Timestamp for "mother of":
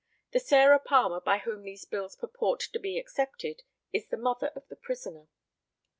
4.17-4.67